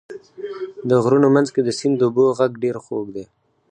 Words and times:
د 0.89 0.91
غرونو 1.03 1.27
منځ 1.35 1.47
کې 1.53 1.61
د 1.63 1.69
سیند 1.79 1.99
اوبو 2.05 2.25
غږ 2.37 2.51
ډېر 2.63 2.75
خوږ 2.83 3.07
دی. 3.15 3.25